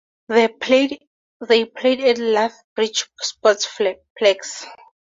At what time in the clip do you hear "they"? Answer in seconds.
0.29-0.47